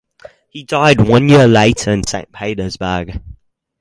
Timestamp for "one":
1.07-1.29